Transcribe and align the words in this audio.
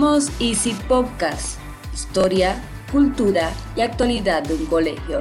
Somos 0.00 0.30
Easy 0.40 0.72
Podcast, 0.88 1.58
historia, 1.92 2.58
cultura 2.90 3.52
y 3.76 3.82
actualidad 3.82 4.42
de 4.42 4.54
un 4.54 4.64
colegio. 4.64 5.20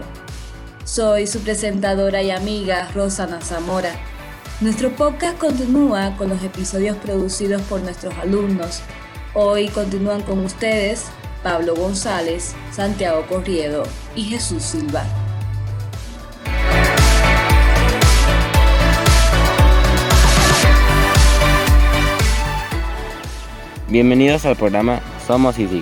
Soy 0.85 1.27
su 1.27 1.41
presentadora 1.41 2.23
y 2.23 2.31
amiga 2.31 2.89
Rosana 2.95 3.41
Zamora. 3.41 3.91
Nuestro 4.61 4.95
podcast 4.95 5.37
continúa 5.37 6.15
con 6.15 6.29
los 6.29 6.41
episodios 6.43 6.95
producidos 6.95 7.61
por 7.63 7.81
nuestros 7.81 8.13
alumnos. 8.19 8.79
Hoy 9.33 9.67
continúan 9.67 10.21
con 10.21 10.39
ustedes 10.45 11.07
Pablo 11.43 11.75
González, 11.75 12.55
Santiago 12.71 13.25
Corriedo 13.27 13.83
y 14.15 14.23
Jesús 14.23 14.63
Silva. 14.63 15.03
Bienvenidos 23.91 24.45
al 24.45 24.55
programa 24.55 25.01
Somos 25.25 25.57
ISIG, 25.57 25.81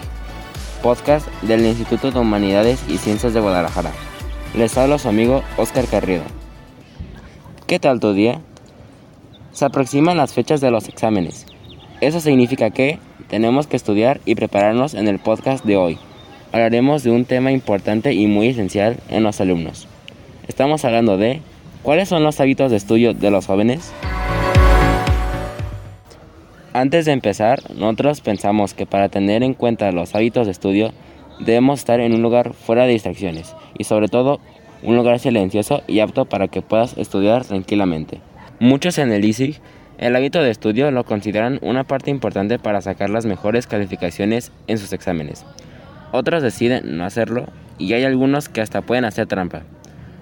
podcast 0.81 1.27
del 1.41 1.65
Instituto 1.65 2.09
de 2.09 2.19
Humanidades 2.19 2.79
y 2.87 2.99
Ciencias 2.99 3.33
de 3.33 3.41
Guadalajara. 3.41 3.91
Les 4.55 4.77
habla 4.77 4.97
su 4.97 5.09
amigo 5.09 5.43
Oscar 5.57 5.83
Carrido. 5.87 6.23
¿Qué 7.65 7.79
tal 7.79 7.99
tu 7.99 8.13
día? 8.13 8.39
Se 9.51 9.65
aproximan 9.65 10.15
las 10.15 10.33
fechas 10.33 10.61
de 10.61 10.71
los 10.71 10.87
exámenes. 10.87 11.47
Eso 11.99 12.21
significa 12.21 12.69
que 12.69 12.97
tenemos 13.27 13.67
que 13.67 13.75
estudiar 13.75 14.21
y 14.23 14.35
prepararnos 14.35 14.93
en 14.93 15.09
el 15.09 15.19
podcast 15.19 15.65
de 15.65 15.75
hoy. 15.75 15.97
Hablaremos 16.53 17.03
de 17.03 17.11
un 17.11 17.25
tema 17.25 17.51
importante 17.51 18.13
y 18.13 18.27
muy 18.27 18.47
esencial 18.47 19.01
en 19.09 19.23
los 19.23 19.41
alumnos. 19.41 19.89
Estamos 20.47 20.85
hablando 20.85 21.17
de 21.17 21.41
¿cuáles 21.83 22.07
son 22.07 22.23
los 22.23 22.39
hábitos 22.39 22.71
de 22.71 22.77
estudio 22.77 23.13
de 23.13 23.31
los 23.31 23.47
jóvenes? 23.47 23.91
Antes 26.77 27.05
de 27.05 27.11
empezar, 27.11 27.63
nosotros 27.73 28.21
pensamos 28.21 28.75
que 28.75 28.85
para 28.85 29.09
tener 29.09 29.41
en 29.41 29.55
cuenta 29.55 29.91
los 29.91 30.13
hábitos 30.13 30.45
de 30.45 30.51
estudio 30.51 30.91
debemos 31.39 31.79
estar 31.79 31.99
en 31.99 32.13
un 32.13 32.21
lugar 32.21 32.53
fuera 32.53 32.83
de 32.83 32.91
distracciones 32.91 33.55
y 33.79 33.85
sobre 33.85 34.09
todo 34.09 34.39
un 34.83 34.95
lugar 34.95 35.17
silencioso 35.17 35.81
y 35.87 36.01
apto 36.01 36.25
para 36.25 36.49
que 36.49 36.61
puedas 36.61 36.95
estudiar 36.95 37.43
tranquilamente. 37.45 38.21
Muchos 38.59 38.99
en 38.99 39.11
el 39.11 39.25
ISIG 39.25 39.59
el 39.97 40.15
hábito 40.15 40.43
de 40.43 40.51
estudio 40.51 40.91
lo 40.91 41.03
consideran 41.03 41.57
una 41.63 41.83
parte 41.83 42.11
importante 42.11 42.59
para 42.59 42.81
sacar 42.81 43.09
las 43.09 43.25
mejores 43.25 43.65
calificaciones 43.65 44.51
en 44.67 44.77
sus 44.77 44.93
exámenes. 44.93 45.47
Otros 46.11 46.43
deciden 46.43 46.95
no 46.95 47.05
hacerlo 47.05 47.47
y 47.79 47.93
hay 47.93 48.03
algunos 48.03 48.49
que 48.49 48.61
hasta 48.61 48.83
pueden 48.83 49.05
hacer 49.05 49.25
trampa. 49.25 49.63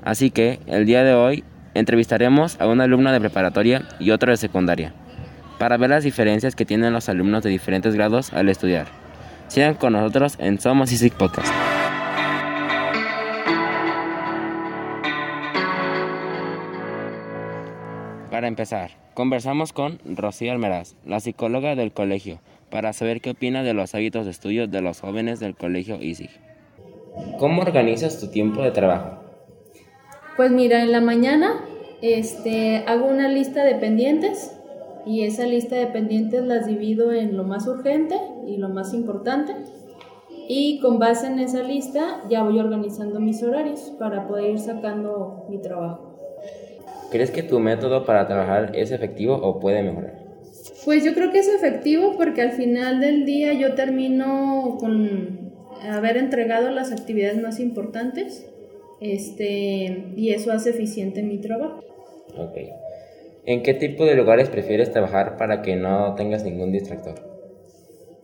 Así 0.06 0.32
que 0.32 0.62
el 0.68 0.86
día 0.86 1.04
de 1.04 1.16
hoy 1.16 1.44
entrevistaremos 1.74 2.62
a 2.62 2.68
un 2.68 2.80
alumno 2.80 3.12
de 3.12 3.20
preparatoria 3.20 3.84
y 4.00 4.12
otro 4.12 4.32
de 4.32 4.38
secundaria 4.38 4.94
para 5.60 5.78
ver 5.78 5.90
las 5.90 6.04
diferencias 6.04 6.56
que 6.56 6.66
tienen 6.66 6.94
los 6.94 7.10
alumnos 7.10 7.44
de 7.44 7.50
diferentes 7.50 7.96
grados 7.96 8.34
al 8.34 8.50
estudiar. 8.50 8.88
Sigan 9.48 9.76
con 9.76 9.94
nosotros 9.94 10.36
en 10.40 10.60
Somos 10.60 10.92
ISIC 10.92 11.14
Podcast. 11.14 11.54
Para 18.32 18.48
empezar, 18.48 18.92
conversamos 19.14 19.72
con 19.72 20.00
Rocío 20.04 20.52
Almeraz, 20.52 20.96
la 21.06 21.22
psicóloga 21.22 21.76
del 21.76 21.94
colegio, 21.94 22.42
para 22.70 22.92
saber 22.92 23.22
qué 23.22 23.30
opina 23.30 23.64
de 23.64 23.74
los 23.74 23.96
hábitos 23.96 24.26
de 24.26 24.32
estudio 24.32 24.68
de 24.68 24.82
los 24.82 25.00
jóvenes 25.00 25.40
del 25.40 25.56
colegio 25.56 26.02
ISIG. 26.02 26.32
¿Cómo 27.40 27.62
organizas 27.62 28.20
tu 28.20 28.28
tiempo 28.28 28.62
de 28.62 28.72
trabajo? 28.72 29.24
Pues 30.36 30.52
mira, 30.52 30.82
en 30.82 30.92
la 30.92 31.00
mañana 31.00 31.54
este, 32.02 32.84
hago 32.88 33.06
una 33.06 33.30
lista 33.30 33.64
de 33.64 33.76
pendientes 33.76 34.55
y 35.06 35.24
esa 35.24 35.46
lista 35.46 35.76
de 35.76 35.88
pendientes 35.88 36.44
las 36.44 36.66
divido 36.66 37.12
en 37.12 37.38
lo 37.38 37.44
más 37.44 37.68
urgente 37.68 38.16
y 38.48 38.58
lo 38.58 38.70
más 38.70 38.94
importante. 38.94 39.54
Y 40.48 40.80
con 40.80 41.00
base 41.00 41.28
en 41.28 41.40
esa 41.40 41.64
lista 41.64 42.22
ya 42.30 42.44
voy 42.44 42.60
organizando 42.60 43.20
mis 43.20 43.42
horarios 43.44 43.94
para 44.00 44.28
poder 44.28 44.52
ir 44.52 44.60
sacando 44.60 45.46
mi 45.50 45.60
trabajo. 45.60 46.16
¿Crees 47.12 47.32
que 47.32 47.44
tu 47.44 47.60
método 47.60 48.06
para 48.06 48.28
trabajar 48.28 48.72
es 48.76 48.92
efectivo 48.92 49.36
o 49.36 49.60
puede 49.60 49.84
mejorar? 49.84 50.26
Pues 50.84 51.04
yo 51.04 51.14
creo 51.14 51.32
que 51.32 51.40
es 51.40 51.48
efectivo 51.48 52.14
porque 52.18 52.42
al 52.42 52.52
final 52.52 53.00
del 53.00 53.26
día 53.26 53.54
yo 53.54 53.74
termino 53.76 54.78
con 54.80 55.52
haber 55.82 56.18
entregado 56.18 56.70
las 56.70 56.92
actividades 56.92 57.42
más 57.42 57.60
importantes 57.60 58.48
este, 59.00 60.14
y 60.16 60.32
eso 60.32 60.52
hace 60.52 60.72
eficiente 60.72 61.22
mi 61.24 61.40
trabajo. 61.40 61.82
Okay. 62.38 62.70
¿En 63.46 63.62
qué 63.62 63.74
tipo 63.74 64.06
de 64.06 64.16
lugares 64.16 64.50
prefieres 64.50 64.92
trabajar 64.92 65.38
para 65.38 65.62
que 65.62 65.76
no 65.76 66.16
tengas 66.16 66.44
ningún 66.44 66.72
distractor? 66.72 67.16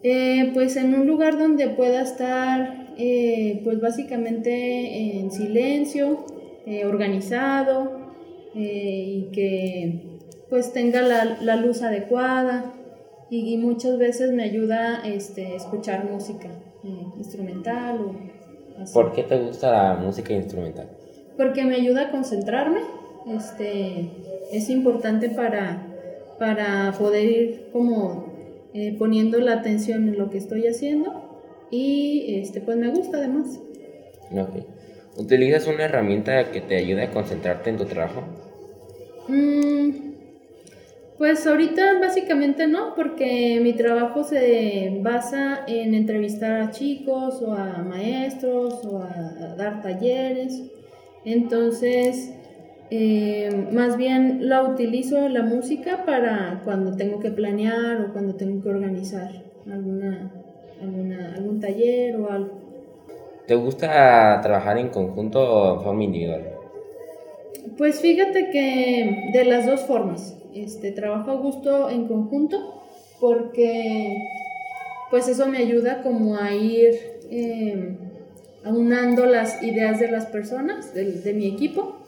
Eh, 0.03 0.49
pues 0.53 0.77
en 0.77 0.95
un 0.95 1.05
lugar 1.05 1.37
donde 1.37 1.69
pueda 1.69 2.01
estar, 2.01 2.87
eh, 2.97 3.61
pues 3.63 3.79
básicamente 3.79 5.19
en 5.19 5.31
silencio, 5.31 6.25
eh, 6.65 6.85
organizado 6.85 7.99
y 8.53 9.29
que 9.31 10.19
pues 10.49 10.73
tenga 10.73 11.01
la, 11.01 11.55
luz 11.55 11.83
adecuada 11.83 12.73
y, 13.29 13.55
muchas 13.57 13.97
veces 13.97 14.33
me 14.33 14.43
ayuda 14.43 15.01
este, 15.05 15.55
escuchar 15.55 16.11
música 16.11 16.49
instrumental 17.17 18.01
o 18.01 18.81
así. 18.81 18.93
¿Por 18.93 19.13
qué 19.13 19.23
te 19.23 19.39
gusta 19.39 19.71
la 19.71 19.93
música 19.95 20.33
instrumental? 20.33 20.89
Porque 21.37 21.63
me 21.63 21.75
ayuda 21.75 22.07
a 22.07 22.11
concentrarme, 22.11 22.81
este, 23.27 24.09
es 24.51 24.69
importante 24.69 25.29
para, 25.29 25.87
para 26.39 26.93
poder 26.97 27.25
ir 27.25 27.69
como 27.71 28.31
eh, 28.73 28.95
poniendo 28.97 29.39
la 29.39 29.53
atención 29.53 30.07
en 30.07 30.17
lo 30.17 30.29
que 30.29 30.37
estoy 30.37 30.67
haciendo 30.67 31.31
y 31.69 32.35
este, 32.39 32.61
pues 32.61 32.77
me 32.77 32.89
gusta 32.89 33.17
además. 33.17 33.59
¿Utilizas 35.17 35.67
una 35.67 35.85
herramienta 35.85 36.51
que 36.51 36.61
te 36.61 36.77
ayude 36.77 37.03
a 37.03 37.11
concentrarte 37.11 37.69
en 37.69 37.77
tu 37.77 37.85
trabajo? 37.85 38.23
Mm, 39.27 40.11
pues 41.17 41.45
ahorita 41.45 41.99
básicamente 41.99 42.67
no, 42.67 42.95
porque 42.95 43.59
mi 43.61 43.73
trabajo 43.73 44.23
se 44.23 44.99
basa 45.01 45.65
en 45.67 45.93
entrevistar 45.93 46.61
a 46.61 46.71
chicos 46.71 47.41
o 47.41 47.53
a 47.53 47.83
maestros 47.83 48.85
o 48.85 49.03
a 49.03 49.55
dar 49.57 49.81
talleres. 49.81 50.63
Entonces, 51.23 52.31
eh, 52.93 53.69
más 53.71 53.95
bien 53.95 54.49
la 54.49 54.63
utilizo 54.63 55.29
la 55.29 55.43
música 55.43 56.03
para 56.05 56.59
cuando 56.65 56.97
tengo 56.97 57.21
que 57.21 57.31
planear 57.31 58.01
o 58.01 58.11
cuando 58.11 58.35
tengo 58.35 58.61
que 58.61 58.67
organizar 58.67 59.31
alguna, 59.65 60.29
algún 61.37 61.61
taller 61.61 62.17
o 62.17 62.29
algo. 62.29 62.49
¿Te 63.47 63.55
gusta 63.55 64.41
trabajar 64.41 64.77
en 64.77 64.89
conjunto 64.89 65.39
o 65.39 65.75
en 65.75 65.81
forma 65.81 66.03
individual? 66.03 66.43
Pues 67.77 68.01
fíjate 68.01 68.49
que 68.49 69.29
de 69.31 69.45
las 69.45 69.65
dos 69.65 69.81
formas. 69.81 70.37
Este, 70.53 70.91
trabajo 70.91 71.31
a 71.31 71.35
gusto 71.35 71.89
en 71.89 72.09
conjunto 72.09 72.83
porque 73.21 74.21
pues 75.09 75.29
eso 75.29 75.47
me 75.47 75.59
ayuda 75.59 76.01
como 76.01 76.35
a 76.35 76.53
ir 76.53 76.93
eh, 77.29 77.95
aunando 78.65 79.25
las 79.25 79.63
ideas 79.63 80.01
de 80.01 80.11
las 80.11 80.25
personas, 80.25 80.93
de 80.93 81.33
mi 81.33 81.47
equipo 81.47 82.00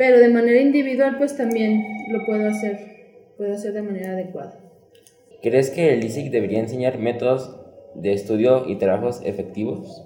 pero 0.00 0.18
de 0.18 0.30
manera 0.30 0.58
individual 0.58 1.18
pues 1.18 1.36
también 1.36 1.84
lo 2.08 2.24
puedo 2.24 2.48
hacer, 2.48 2.78
puedo 3.36 3.52
hacer 3.52 3.74
de 3.74 3.82
manera 3.82 4.12
adecuada. 4.12 4.58
¿Crees 5.42 5.68
que 5.68 5.92
el 5.92 6.02
ISIC 6.02 6.30
debería 6.30 6.58
enseñar 6.58 6.96
métodos 6.96 7.54
de 7.94 8.14
estudio 8.14 8.66
y 8.66 8.76
trabajos 8.76 9.20
efectivos? 9.26 10.02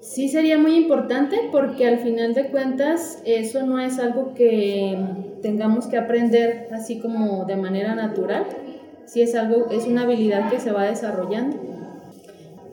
Sí 0.00 0.30
sería 0.30 0.56
muy 0.56 0.74
importante 0.74 1.36
porque 1.52 1.86
al 1.86 1.98
final 1.98 2.32
de 2.32 2.46
cuentas 2.46 3.20
eso 3.26 3.66
no 3.66 3.78
es 3.78 3.98
algo 3.98 4.32
que 4.32 4.96
tengamos 5.42 5.86
que 5.86 5.98
aprender 5.98 6.68
así 6.72 6.98
como 6.98 7.44
de 7.44 7.56
manera 7.56 7.94
natural, 7.94 8.46
sí 9.04 9.20
es 9.20 9.34
algo, 9.34 9.68
es 9.70 9.86
una 9.86 10.04
habilidad 10.04 10.50
que 10.50 10.60
se 10.60 10.72
va 10.72 10.86
desarrollando. 10.86 11.58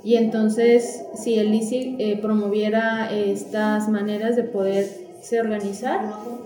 Y 0.01 0.15
entonces 0.15 1.03
si 1.13 1.39
el 1.39 1.53
ISIC 1.53 1.99
eh, 1.99 2.17
promoviera 2.21 3.11
estas 3.11 3.89
maneras 3.89 4.37
de 4.37 4.43
poder 4.43 5.06
se 5.21 5.39
organizar, 5.39 6.01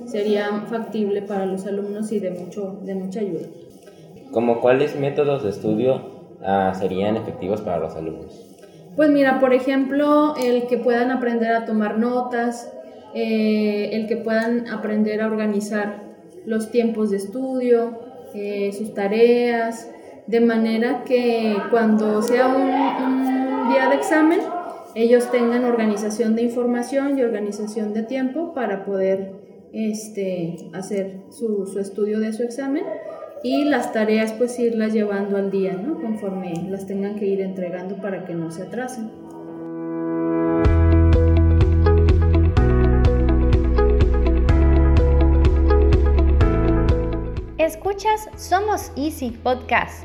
sería 0.06 0.66
factible 0.70 1.22
para 1.22 1.46
los 1.46 1.66
alumnos 1.66 2.12
y 2.12 2.20
de, 2.20 2.32
mucho, 2.32 2.80
de 2.84 2.96
mucha 2.96 3.20
ayuda. 3.20 3.48
¿Como 4.32 4.62
cuáles 4.62 4.98
métodos 4.98 5.44
de 5.44 5.50
estudio 5.50 6.02
ah, 6.44 6.74
serían 6.78 7.18
efectivos 7.18 7.62
para 7.62 7.80
los 7.80 7.96
alumnos? 7.96 8.52
Pues 8.96 9.10
mira, 9.10 9.40
por 9.40 9.54
ejemplo, 9.54 10.36
el 10.36 10.68
que 10.68 10.78
puedan 10.78 11.12
aprender 11.12 11.54
a 11.54 11.66
tomar 11.66 11.98
notas, 11.98 12.72
eh, 13.14 13.90
el 13.94 14.08
que 14.08 14.18
puedan 14.18 14.68
aprender 14.70 15.22
a 15.22 15.28
organizar 15.28 16.04
los 16.46 16.72
tiempos 16.72 17.12
de 17.12 17.18
estudio, 17.18 18.00
eh, 18.34 18.72
sus 18.74 18.94
tareas, 18.94 19.90
de 20.28 20.40
manera 20.40 21.04
que 21.06 21.58
cuando 21.70 22.22
sea 22.22 22.48
un 22.48 23.70
día 23.70 23.90
de 23.90 23.96
examen, 23.96 24.40
ellos 24.96 25.32
tengan 25.32 25.64
organización 25.64 26.36
de 26.36 26.44
información 26.44 27.18
y 27.18 27.24
organización 27.24 27.94
de 27.94 28.04
tiempo 28.04 28.54
para 28.54 28.84
poder 28.84 29.70
este, 29.74 30.70
hacer 30.74 31.22
su, 31.30 31.80
estudio 31.80 32.20
de 32.20 32.34
su 32.34 32.44
examen 32.44 32.84
y 33.44 33.64
las 33.64 33.94
tareas 33.94 34.34
pues 34.34 34.60
irlas 34.60 34.94
llevando 34.94 35.38
al 35.38 35.50
día, 35.50 35.74
¿no? 35.74 36.00
Conforme 36.02 36.54
las 36.70 36.86
tengan 36.88 37.16
que 37.16 37.26
ir 37.26 37.42
entregando 37.42 37.96
para 37.98 38.26
que 38.26 38.34
no 38.34 38.52
se 38.52 38.64
atrasen. 38.64 39.10
Escuchas 47.58 48.30
Somos 48.36 48.92
Easy 48.98 49.32
Podcast, 49.32 50.04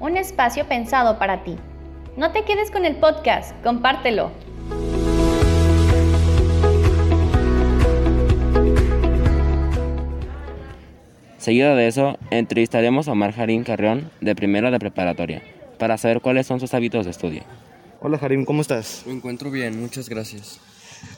un 0.00 0.16
espacio 0.16 0.66
pensado 0.66 1.18
para 1.18 1.44
ti. 1.44 1.56
No 2.16 2.30
te 2.30 2.44
quedes 2.44 2.70
con 2.70 2.84
el 2.84 2.96
podcast, 2.96 3.52
compártelo. 3.62 4.30
Seguido 11.38 11.74
de 11.74 11.88
eso, 11.88 12.18
entrevistaremos 12.30 13.08
a 13.08 13.12
Omar 13.12 13.32
Jarín 13.32 13.64
Carrión, 13.64 14.10
de 14.20 14.36
primero 14.36 14.70
de 14.70 14.78
preparatoria, 14.78 15.42
para 15.78 15.98
saber 15.98 16.20
cuáles 16.20 16.46
son 16.46 16.60
sus 16.60 16.72
hábitos 16.74 17.04
de 17.04 17.10
estudio. 17.10 17.42
Hola 18.00 18.18
Jarim, 18.18 18.44
¿cómo 18.44 18.60
estás? 18.62 19.02
Me 19.06 19.12
encuentro 19.12 19.50
bien, 19.50 19.80
muchas 19.80 20.08
gracias. 20.08 20.60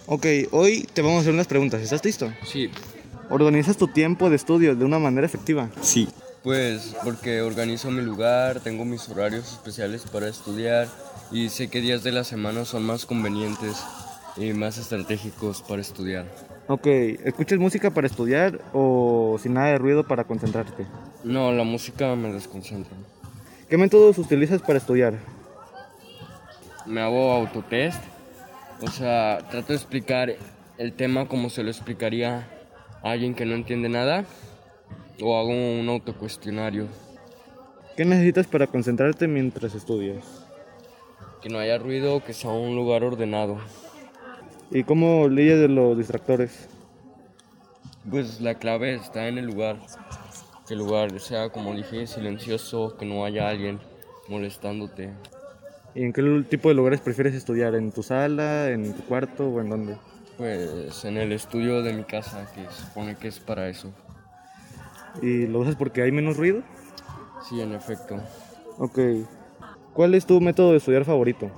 Ok, 0.06 0.26
hoy 0.52 0.86
te 0.94 1.02
vamos 1.02 1.18
a 1.18 1.20
hacer 1.22 1.34
unas 1.34 1.46
preguntas. 1.46 1.82
¿Estás 1.82 2.04
listo? 2.04 2.32
Sí, 2.44 2.70
¿Organizas 3.30 3.76
tu 3.76 3.88
tiempo 3.88 4.28
de 4.30 4.36
estudio 4.36 4.74
de 4.76 4.84
una 4.84 4.98
manera 4.98 5.26
efectiva? 5.26 5.70
sí. 5.82 6.08
Pues 6.44 6.94
porque 7.02 7.40
organizo 7.40 7.90
mi 7.90 8.02
lugar, 8.02 8.60
tengo 8.60 8.84
mis 8.84 9.08
horarios 9.08 9.50
especiales 9.50 10.02
para 10.02 10.28
estudiar 10.28 10.88
y 11.32 11.48
sé 11.48 11.68
qué 11.68 11.80
días 11.80 12.04
de 12.04 12.12
la 12.12 12.22
semana 12.22 12.66
son 12.66 12.82
más 12.82 13.06
convenientes 13.06 13.82
y 14.36 14.52
más 14.52 14.76
estratégicos 14.76 15.62
para 15.62 15.80
estudiar. 15.80 16.26
Ok, 16.66 16.86
¿escuchas 16.86 17.58
música 17.58 17.90
para 17.92 18.06
estudiar 18.06 18.60
o 18.74 19.38
sin 19.42 19.54
nada 19.54 19.68
de 19.68 19.78
ruido 19.78 20.06
para 20.06 20.24
concentrarte? 20.24 20.84
No, 21.24 21.50
la 21.50 21.64
música 21.64 22.14
me 22.14 22.30
desconcentra. 22.30 22.94
¿Qué 23.70 23.78
métodos 23.78 24.18
utilizas 24.18 24.60
para 24.60 24.76
estudiar? 24.76 25.14
Me 26.84 27.00
hago 27.00 27.32
autotest, 27.32 28.02
o 28.82 28.90
sea, 28.90 29.38
trato 29.50 29.68
de 29.68 29.76
explicar 29.76 30.34
el 30.76 30.92
tema 30.92 31.26
como 31.26 31.48
se 31.48 31.62
lo 31.62 31.70
explicaría 31.70 32.46
a 33.02 33.12
alguien 33.12 33.34
que 33.34 33.46
no 33.46 33.54
entiende 33.54 33.88
nada 33.88 34.26
o 35.20 35.36
hago 35.38 35.50
un 35.50 35.88
autocuestionario, 35.88 36.86
¿Qué 37.96 38.04
necesitas 38.04 38.48
para 38.48 38.66
concentrarte 38.66 39.28
mientras 39.28 39.74
estudias? 39.74 40.24
que 41.40 41.48
no 41.50 41.58
haya 41.58 41.76
ruido, 41.78 42.24
que 42.24 42.32
sea 42.32 42.50
un 42.50 42.74
lugar 42.74 43.04
ordenado. 43.04 43.58
¿Y 44.70 44.82
cómo 44.82 45.28
lidias 45.28 45.60
de 45.60 45.68
los 45.68 45.96
distractores? 45.98 46.68
Pues 48.10 48.40
la 48.40 48.54
clave 48.54 48.94
está 48.94 49.28
en 49.28 49.36
el 49.36 49.44
lugar. 49.44 49.76
Que 50.66 50.72
el 50.72 50.80
lugar 50.80 51.20
sea, 51.20 51.50
como 51.50 51.74
dije, 51.74 52.06
silencioso, 52.06 52.96
que 52.96 53.04
no 53.04 53.26
haya 53.26 53.48
alguien 53.48 53.78
molestándote. 54.26 55.10
¿Y 55.94 56.02
en 56.02 56.14
qué 56.14 56.22
tipo 56.48 56.70
de 56.70 56.74
lugares 56.74 57.00
prefieres 57.02 57.34
estudiar? 57.34 57.74
¿En 57.74 57.92
tu 57.92 58.02
sala, 58.02 58.70
en 58.70 58.94
tu 58.94 59.02
cuarto 59.04 59.46
o 59.46 59.60
en 59.60 59.68
dónde? 59.68 59.96
Pues 60.38 61.04
en 61.04 61.18
el 61.18 61.30
estudio 61.32 61.82
de 61.82 61.92
mi 61.92 62.04
casa, 62.04 62.50
que 62.54 62.64
supone 62.74 63.16
que 63.16 63.28
es 63.28 63.38
para 63.38 63.68
eso. 63.68 63.92
¿Y 65.22 65.46
lo 65.46 65.60
usas 65.60 65.76
porque 65.76 66.02
hay 66.02 66.12
menos 66.12 66.36
ruido? 66.36 66.62
Sí, 67.48 67.60
en 67.60 67.72
efecto. 67.72 68.16
Ok. 68.78 68.98
¿Cuál 69.92 70.14
es 70.14 70.26
tu 70.26 70.40
método 70.40 70.72
de 70.72 70.78
estudiar 70.78 71.04
favorito? 71.04 71.50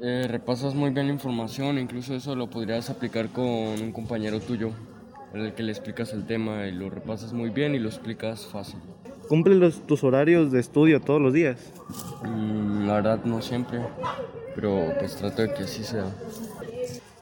Eh, 0.00 0.26
repasas 0.30 0.74
muy 0.74 0.90
bien 0.90 1.08
la 1.08 1.12
información, 1.12 1.76
incluso 1.78 2.14
eso 2.14 2.36
lo 2.36 2.48
podrías 2.48 2.88
aplicar 2.88 3.30
con 3.30 3.44
un 3.46 3.90
compañero 3.92 4.38
tuyo, 4.40 4.70
en 5.34 5.40
el 5.40 5.54
que 5.54 5.64
le 5.64 5.72
explicas 5.72 6.12
el 6.12 6.24
tema 6.24 6.66
y 6.66 6.72
lo 6.72 6.88
repasas 6.88 7.32
muy 7.32 7.50
bien 7.50 7.74
y 7.74 7.80
lo 7.80 7.88
explicas 7.88 8.46
fácil. 8.46 8.78
¿Cumples 9.28 9.56
los- 9.58 9.86
tus 9.86 10.04
horarios 10.04 10.52
de 10.52 10.60
estudio 10.60 11.00
todos 11.00 11.20
los 11.20 11.32
días? 11.32 11.72
Mm, 12.24 12.86
la 12.86 12.94
verdad 12.94 13.24
no 13.24 13.42
siempre, 13.42 13.80
pero 14.54 14.94
pues 15.00 15.16
trato 15.16 15.42
de 15.42 15.52
que 15.52 15.64
así 15.64 15.82
sea. 15.82 16.06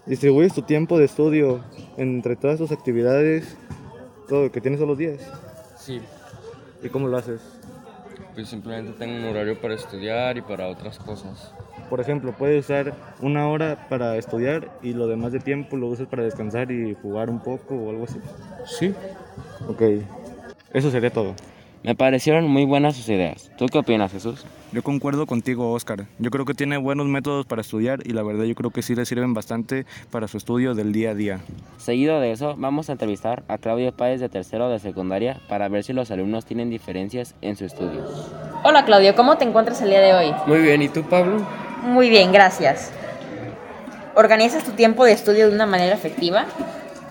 ¿Distribuyes 0.05 0.53
tu 0.53 0.62
tiempo 0.62 0.99
de 0.99 1.06
estudio 1.06 1.64
entre 1.97 2.37
todas 2.37 2.58
tus 2.58 2.70
actividades 2.73 3.56
todo 4.29 4.44
lo 4.44 4.53
que 4.53 4.61
tienes 4.61 4.79
todos 4.79 4.88
los 4.91 4.99
días? 4.99 5.20
Sí, 5.87 6.00
¿Y 6.83 6.88
cómo 6.88 7.06
lo 7.06 7.17
haces? 7.17 7.41
pues 8.35 8.49
simplemente 8.49 8.93
tengo 8.99 9.17
un 9.17 9.25
horario 9.25 9.61
para 9.61 9.75
estudiar 9.75 10.37
y 10.37 10.43
para 10.43 10.67
otras 10.67 10.99
cosas. 10.99 11.53
Por 11.88 12.00
ejemplo, 12.00 12.33
puedes 12.37 12.65
usar 12.65 12.93
una 13.21 13.49
hora 13.49 13.87
para 13.88 14.17
estudiar 14.17 14.69
y 14.83 14.94
lo 14.94 15.06
demás 15.06 15.31
de 15.31 15.38
tiempo 15.38 15.77
lo 15.77 15.87
usas 15.87 16.09
para 16.09 16.25
descansar 16.25 16.73
y 16.73 16.97
jugar 17.00 17.31
un 17.31 17.38
poco 17.38 17.77
o 17.77 17.91
algo 17.91 18.05
así. 18.05 18.19
Sí. 18.67 18.93
Ok, 19.69 19.83
eso 20.73 20.91
sería 20.91 21.11
todo. 21.11 21.37
Me 21.87 21.94
parecieron 21.94 22.49
muy 22.49 22.65
buenas 22.65 22.97
sus 22.97 23.09
ideas. 23.09 23.49
¿Tú 23.56 23.67
qué 23.67 23.79
opinas, 23.79 24.11
Jesús? 24.11 24.44
Yo 24.73 24.83
concuerdo 24.83 25.25
contigo, 25.25 25.71
Oscar. 25.71 26.06
Yo 26.19 26.31
creo 26.33 26.44
que 26.44 26.53
tiene 26.53 26.79
buenos 26.79 27.06
métodos 27.06 27.47
para 27.47 27.61
estudiar 27.61 28.00
y 28.05 28.11
la 28.11 28.25
verdad 28.25 28.43
yo 28.43 28.56
creo 28.56 28.73
que 28.73 28.83
sí 28.83 28.97
le 28.97 29.06
sirven 29.06 29.35
bastante 29.35 29.87
para 30.11 30.27
su 30.27 30.37
estudio 30.37 30.75
del 30.75 30.93
día 30.93 31.11
a 31.11 31.15
día. 31.15 31.38
Seguido 31.79 32.19
de 32.19 32.33
eso, 32.33 32.56
vamos 32.59 32.88
a 32.88 32.93
entrevistar 32.93 33.44
a 33.47 33.59
Claudio 33.59 33.93
Páez 33.93 34.21
de 34.21 34.29
tercero 34.29 34.69
de 34.69 34.81
secundaria 34.81 35.41
para 35.49 35.69
ver 35.69 35.85
si 35.85 35.93
los 35.93 36.11
alumnos 36.11 36.44
tienen 36.44 36.71
diferencias 36.71 37.37
en 37.41 37.55
su 37.55 37.65
estudio. 37.65 38.05
Hola 38.65 38.85
Claudio, 38.85 39.15
¿cómo 39.15 39.39
te 39.39 39.44
encuentras 39.44 39.81
el 39.81 39.91
día 39.91 40.00
de 40.00 40.12
hoy? 40.12 40.35
Muy 40.49 40.59
bien, 40.62 40.82
¿y 40.82 40.89
tú, 40.89 41.05
Pablo? 41.05 41.47
Muy 41.85 42.11
bien, 42.11 42.32
gracias. 42.32 42.91
¿Organizas 44.17 44.65
tu 44.65 44.73
tiempo 44.73 45.05
de 45.05 45.12
estudio 45.12 45.49
de 45.49 45.55
una 45.55 45.67
manera 45.67 45.94
efectiva? 45.94 46.47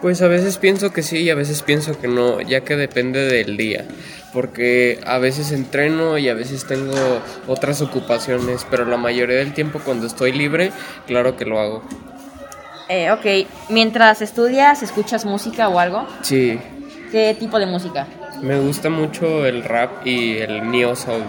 Pues 0.02 0.22
a 0.22 0.28
veces 0.28 0.58
pienso 0.58 0.92
que 0.92 1.02
sí 1.02 1.20
y 1.20 1.30
a 1.30 1.36
veces 1.36 1.64
pienso 1.64 2.00
que 2.00 2.08
no, 2.08 2.42
ya 2.42 2.62
que 2.62 2.76
depende 2.76 3.22
del 3.26 3.58
día. 3.58 3.86
Porque 4.34 5.00
a 5.06 5.18
veces 5.18 5.52
entreno 5.52 6.18
y 6.18 6.28
a 6.30 6.34
veces 6.34 6.66
tengo 6.68 6.94
otras 7.48 7.82
ocupaciones, 7.82 8.66
pero 8.70 8.86
la 8.86 8.98
mayoría 8.98 9.38
del 9.38 9.54
tiempo 9.54 9.80
cuando 9.84 10.06
estoy 10.06 10.32
libre, 10.34 10.72
claro 11.08 11.38
que 11.38 11.46
lo 11.46 11.60
hago. 11.60 11.84
Eh, 12.90 13.10
ok, 13.12 13.48
mientras 13.70 14.22
estudias, 14.22 14.84
¿escuchas 14.84 15.26
música 15.26 15.70
o 15.70 15.80
algo? 15.80 16.06
Sí, 16.22 16.60
¿Qué 17.12 17.36
tipo 17.40 17.58
de 17.60 17.66
música? 17.66 18.08
me 18.42 18.60
gusta 18.60 18.90
mucho 18.90 19.46
el 19.46 19.64
rap 19.64 20.06
y 20.06 20.38
el 20.40 20.70
neo 20.70 20.96
soul, 20.96 21.24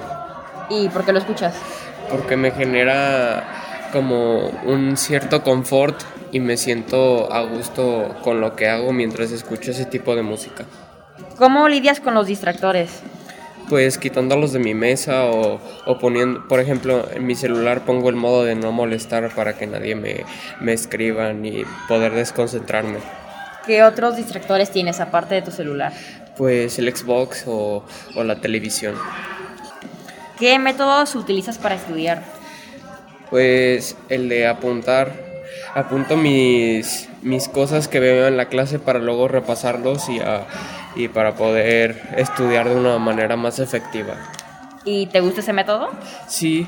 ¿Y 0.68 0.88
por 0.88 1.04
qué 1.04 1.12
lo 1.12 1.18
escuchas? 1.20 1.54
porque 2.10 2.36
me 2.36 2.50
genera 2.50 3.44
como 3.96 4.48
un 4.66 4.98
cierto 4.98 5.42
confort 5.42 6.02
y 6.30 6.38
me 6.38 6.58
siento 6.58 7.32
a 7.32 7.40
gusto 7.46 8.14
con 8.22 8.42
lo 8.42 8.54
que 8.54 8.68
hago 8.68 8.92
mientras 8.92 9.32
escucho 9.32 9.70
ese 9.70 9.86
tipo 9.86 10.14
de 10.14 10.20
música. 10.20 10.66
¿Cómo 11.38 11.66
lidias 11.66 12.00
con 12.00 12.12
los 12.12 12.26
distractores? 12.26 13.00
pues 13.70 13.98
quitándolos 13.98 14.52
de 14.52 14.58
mi 14.60 14.74
mesa 14.74 15.24
o, 15.24 15.60
o 15.86 15.98
poniendo, 15.98 16.46
por 16.46 16.60
ejemplo, 16.60 17.08
en 17.12 17.26
mi 17.26 17.34
celular 17.34 17.84
pongo 17.84 18.10
el 18.10 18.14
modo 18.14 18.44
de 18.44 18.54
no 18.54 18.70
molestar 18.70 19.34
para 19.34 19.56
que 19.56 19.66
nadie 19.66 19.96
me, 19.96 20.24
me 20.60 20.72
escriba 20.74 21.32
ni 21.32 21.64
poder 21.88 22.12
desconcentrarme. 22.12 22.98
¿Qué 23.64 23.82
otros 23.82 24.14
distractores 24.16 24.70
tienes 24.70 25.00
aparte 25.00 25.34
de 25.34 25.42
tu 25.42 25.50
celular? 25.50 25.92
Pues 26.36 26.78
el 26.78 26.94
Xbox 26.94 27.44
o, 27.48 27.82
o 28.14 28.24
la 28.24 28.40
televisión. 28.40 28.94
¿Qué 30.38 30.58
métodos 30.58 31.16
utilizas 31.16 31.58
para 31.58 31.74
estudiar? 31.74 32.36
Pues 33.30 33.97
el 34.09 34.28
de 34.28 34.47
apuntar, 34.47 35.12
apunto 35.75 36.16
mis, 36.16 37.09
mis 37.23 37.49
cosas 37.49 37.88
que 37.88 38.00
veo 38.00 38.26
en 38.28 38.37
la 38.37 38.47
clase 38.47 38.78
para 38.78 38.99
luego 38.99 39.28
repasarlos 39.28 40.09
y, 40.09 40.21
a- 40.21 40.47
y 40.95 41.09
para 41.09 41.35
poder 41.35 42.00
estudiar 42.16 42.68
de 42.68 42.76
una 42.76 42.99
manera 42.99 43.37
más 43.37 43.59
efectiva. 43.59 44.14
¿Y 44.85 45.06
te 45.06 45.21
gusta 45.21 45.40
ese 45.40 45.52
método? 45.52 45.90
Sí, 46.28 46.66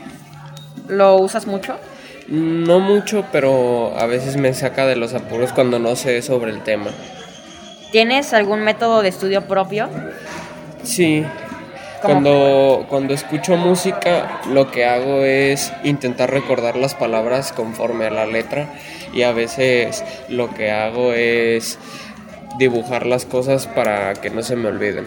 ¿Lo 0.88 1.16
usas 1.16 1.46
mucho? 1.46 1.76
no 2.28 2.78
mucho, 2.80 3.24
pero 3.32 3.94
a 3.98 4.04
veces 4.06 4.36
me 4.36 4.52
saca 4.52 4.84
de 4.86 4.96
los 4.96 5.14
apuros 5.14 5.52
cuando 5.52 5.78
no 5.78 5.96
sé 5.96 6.20
sobre 6.20 6.50
el 6.50 6.62
tema. 6.62 6.90
¿Tienes 7.90 8.34
algún 8.34 8.60
método 8.60 9.00
de 9.00 9.08
estudio 9.08 9.46
propio? 9.48 9.88
Sí. 10.82 11.24
Cuando, 12.02 12.86
cuando 12.88 13.14
escucho 13.14 13.56
música, 13.56 14.40
lo 14.48 14.70
que 14.70 14.84
hago 14.84 15.24
es 15.24 15.72
intentar 15.82 16.30
recordar 16.30 16.76
las 16.76 16.94
palabras 16.94 17.52
conforme 17.52 18.06
a 18.06 18.10
la 18.10 18.26
letra 18.26 18.68
y 19.12 19.22
a 19.22 19.32
veces 19.32 20.04
lo 20.28 20.54
que 20.54 20.70
hago 20.70 21.12
es 21.12 21.78
dibujar 22.58 23.06
las 23.06 23.24
cosas 23.24 23.66
para 23.66 24.14
que 24.14 24.30
no 24.30 24.42
se 24.42 24.56
me 24.56 24.68
olviden. 24.68 25.06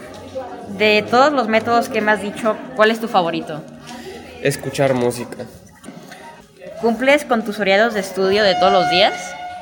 De 0.77 1.03
todos 1.10 1.31
los 1.33 1.48
métodos 1.48 1.89
que 1.89 2.01
me 2.01 2.12
has 2.12 2.21
dicho, 2.21 2.55
¿cuál 2.75 2.91
es 2.91 3.00
tu 3.00 3.07
favorito? 3.07 3.62
Escuchar 4.41 4.93
música. 4.93 5.45
¿Cumples 6.81 7.25
con 7.25 7.43
tus 7.43 7.60
horarios 7.60 7.93
de 7.93 8.00
estudio 8.00 8.43
de 8.43 8.55
todos 8.55 8.74
los 8.74 8.89
días? 8.89 9.13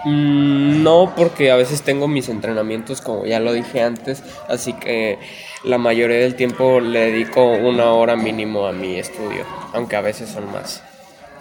Mm, 0.06 0.82
no, 0.84 1.14
porque 1.16 1.52
a 1.52 1.56
veces 1.56 1.82
tengo 1.82 2.08
mis 2.08 2.30
entrenamientos, 2.30 3.02
como 3.02 3.26
ya 3.26 3.40
lo 3.40 3.54
dije 3.54 3.82
antes, 3.82 4.24
así 4.48 4.74
que 4.74 5.20
la 5.64 5.78
mayoría 5.78 6.20
del 6.20 6.36
tiempo 6.36 6.80
le 6.80 7.12
dedico 7.12 7.44
una 7.46 7.92
hora 7.92 8.16
mínimo 8.16 8.66
a 8.66 8.72
mi 8.72 8.98
estudio, 8.98 9.46
aunque 9.74 9.96
a 9.96 10.02
veces 10.02 10.30
son 10.30 10.52
más. 10.52 10.84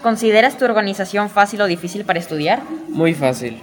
¿Consideras 0.03 0.59
tu 0.59 0.65
organización 0.65 1.31
fácil 1.31 1.61
o 1.61 1.67
difícil 1.67 2.05
para 2.05 2.19
estudiar? 2.19 2.63
Muy 2.89 3.15
fácil. 3.15 3.61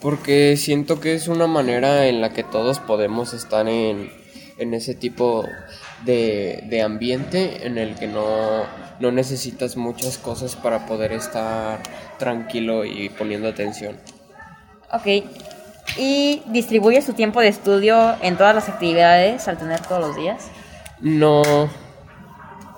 Porque 0.00 0.56
siento 0.56 1.00
que 1.00 1.14
es 1.14 1.26
una 1.28 1.46
manera 1.46 2.06
en 2.06 2.20
la 2.20 2.32
que 2.32 2.44
todos 2.44 2.78
podemos 2.78 3.32
estar 3.34 3.66
en, 3.68 4.10
en 4.58 4.74
ese 4.74 4.94
tipo 4.94 5.44
de, 6.04 6.64
de 6.68 6.82
ambiente 6.82 7.66
en 7.66 7.78
el 7.78 7.94
que 7.94 8.06
no, 8.06 8.64
no 9.00 9.12
necesitas 9.12 9.76
muchas 9.76 10.18
cosas 10.18 10.56
para 10.56 10.86
poder 10.86 11.12
estar 11.12 11.80
tranquilo 12.18 12.84
y 12.84 13.08
poniendo 13.08 13.48
atención. 13.48 13.96
Ok. 14.92 15.24
¿Y 15.96 16.42
distribuye 16.46 17.00
su 17.02 17.14
tiempo 17.14 17.40
de 17.40 17.48
estudio 17.48 18.16
en 18.20 18.36
todas 18.36 18.54
las 18.54 18.68
actividades 18.68 19.48
al 19.48 19.58
tener 19.58 19.80
todos 19.80 20.00
los 20.00 20.16
días? 20.16 20.50
No, 21.00 21.42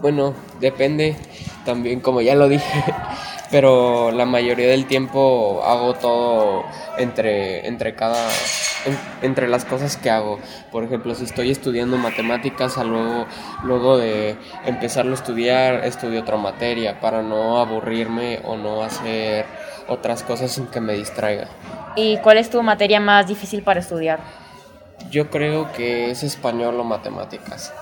bueno, 0.00 0.34
depende 0.60 1.16
también, 1.64 2.00
como 2.00 2.20
ya 2.20 2.34
lo 2.34 2.48
dije, 2.48 2.84
pero 3.50 4.10
la 4.10 4.24
mayoría 4.24 4.68
del 4.68 4.86
tiempo 4.86 5.62
hago 5.64 5.94
todo 5.94 6.64
entre, 6.98 7.66
entre 7.66 7.94
cada 7.94 8.28
en- 8.84 8.98
entre 9.22 9.48
las 9.48 9.64
cosas 9.64 9.96
que 9.96 10.10
hago. 10.10 10.38
Por 10.72 10.84
ejemplo, 10.84 11.14
si 11.14 11.24
estoy 11.24 11.50
estudiando 11.50 11.96
matemáticas, 11.98 12.78
a 12.78 12.84
luego, 12.84 13.26
luego 13.62 13.98
de 13.98 14.36
empezarlo 14.66 15.12
a 15.12 15.14
estudiar, 15.14 15.84
estudio 15.84 16.20
otra 16.20 16.36
materia 16.36 17.00
para 17.00 17.22
no 17.22 17.58
aburrirme 17.58 18.40
o 18.44 18.56
no 18.56 18.82
hacer 18.82 19.46
otras 19.88 20.22
cosas 20.22 20.52
sin 20.52 20.66
que 20.66 20.80
me 20.80 20.94
distraiga. 20.94 21.48
¿Y 21.96 22.18
cuál 22.18 22.38
es 22.38 22.50
tu 22.50 22.62
materia 22.62 23.00
más 23.00 23.26
difícil 23.26 23.62
para 23.62 23.80
estudiar? 23.80 24.20
Yo 25.10 25.30
creo 25.30 25.72
que 25.72 26.10
es 26.10 26.22
español 26.22 26.78
o 26.78 26.84
matemáticas, 26.84 27.72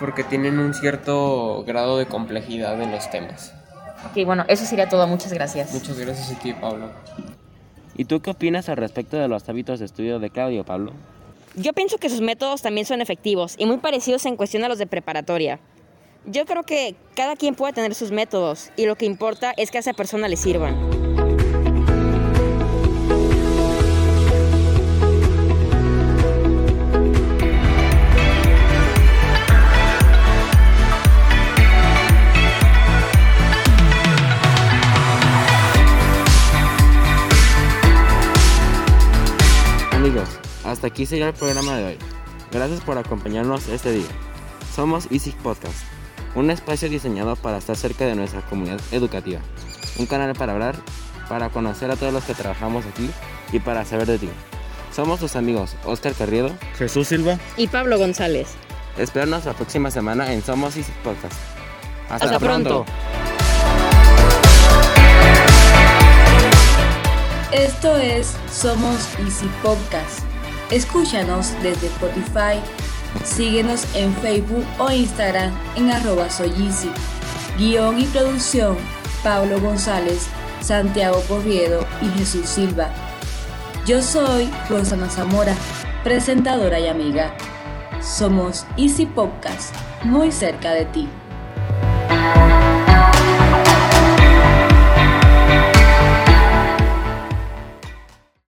porque 0.00 0.24
tienen 0.24 0.58
un 0.58 0.74
cierto 0.74 1.62
grado 1.64 1.98
de 1.98 2.06
complejidad 2.06 2.80
en 2.80 2.90
los 2.90 3.10
temas. 3.10 3.52
Ok, 4.10 4.24
bueno, 4.26 4.44
eso 4.48 4.64
sería 4.64 4.88
todo. 4.88 5.06
Muchas 5.06 5.32
gracias. 5.32 5.72
Muchas 5.72 5.96
gracias 5.98 6.36
a 6.36 6.40
ti, 6.40 6.52
Pablo. 6.54 6.90
¿Y 7.96 8.04
tú 8.06 8.20
qué 8.20 8.30
opinas 8.30 8.68
al 8.68 8.76
respecto 8.76 9.16
de 9.16 9.28
los 9.28 9.48
hábitos 9.48 9.78
de 9.80 9.86
estudio 9.86 10.18
de 10.18 10.30
Claudio, 10.30 10.64
Pablo? 10.64 10.92
Yo 11.54 11.72
pienso 11.72 11.98
que 11.98 12.08
sus 12.08 12.20
métodos 12.20 12.62
también 12.62 12.86
son 12.86 13.02
efectivos 13.02 13.54
y 13.58 13.66
muy 13.66 13.76
parecidos 13.76 14.24
en 14.24 14.36
cuestión 14.36 14.64
a 14.64 14.68
los 14.68 14.78
de 14.78 14.86
preparatoria. 14.86 15.60
Yo 16.24 16.46
creo 16.46 16.62
que 16.62 16.94
cada 17.14 17.36
quien 17.36 17.54
puede 17.54 17.72
tener 17.72 17.94
sus 17.94 18.10
métodos 18.10 18.70
y 18.76 18.86
lo 18.86 18.96
que 18.96 19.06
importa 19.06 19.52
es 19.56 19.70
que 19.70 19.78
a 19.78 19.80
esa 19.80 19.92
persona 19.92 20.28
le 20.28 20.36
sirvan. 20.36 20.91
Hasta 40.82 40.94
aquí 40.94 41.06
sería 41.06 41.28
el 41.28 41.34
programa 41.34 41.76
de 41.76 41.84
hoy. 41.84 41.98
Gracias 42.50 42.80
por 42.80 42.98
acompañarnos 42.98 43.68
este 43.68 43.92
día. 43.92 44.08
Somos 44.74 45.06
Easy 45.12 45.30
Podcast, 45.30 45.76
un 46.34 46.50
espacio 46.50 46.88
diseñado 46.88 47.36
para 47.36 47.58
estar 47.58 47.76
cerca 47.76 48.04
de 48.04 48.16
nuestra 48.16 48.40
comunidad 48.40 48.80
educativa. 48.90 49.38
Un 49.96 50.06
canal 50.06 50.34
para 50.34 50.54
hablar, 50.54 50.74
para 51.28 51.50
conocer 51.50 51.92
a 51.92 51.94
todos 51.94 52.12
los 52.12 52.24
que 52.24 52.34
trabajamos 52.34 52.84
aquí 52.84 53.08
y 53.52 53.60
para 53.60 53.84
saber 53.84 54.08
de 54.08 54.18
ti. 54.18 54.28
Somos 54.92 55.20
tus 55.20 55.36
amigos 55.36 55.76
Oscar 55.84 56.14
Carriedo, 56.14 56.50
Jesús 56.76 57.06
Silva. 57.06 57.38
Y 57.56 57.68
Pablo 57.68 57.96
González. 57.96 58.48
Espéranos 58.98 59.44
la 59.44 59.52
próxima 59.52 59.92
semana 59.92 60.32
en 60.32 60.42
Somos 60.42 60.76
Easy 60.76 60.92
Podcast. 61.04 61.36
Hasta, 62.10 62.24
Hasta 62.24 62.38
pronto. 62.40 62.84
Esto 67.52 67.96
es 67.98 68.34
Somos 68.50 69.08
Easy 69.20 69.48
Podcast. 69.62 70.31
Escúchanos 70.72 71.52
desde 71.62 71.88
Spotify. 71.88 72.58
Síguenos 73.24 73.84
en 73.94 74.14
Facebook 74.16 74.64
o 74.78 74.90
Instagram 74.90 75.52
en 75.76 75.90
arroba 75.90 76.30
soy 76.30 76.48
Easy. 76.64 76.90
Guión 77.58 78.00
y 78.00 78.06
producción 78.06 78.78
Pablo 79.22 79.60
González, 79.60 80.28
Santiago 80.62 81.22
Corriedo 81.28 81.86
y 82.00 82.08
Jesús 82.18 82.48
Silva. 82.48 82.88
Yo 83.84 84.00
soy 84.00 84.50
Rosana 84.70 85.10
Zamora, 85.10 85.54
presentadora 86.02 86.80
y 86.80 86.86
amiga. 86.86 87.36
Somos 88.00 88.64
Easy 88.78 89.04
Podcast, 89.04 89.74
muy 90.04 90.32
cerca 90.32 90.72
de 90.72 90.86
ti. 90.86 91.06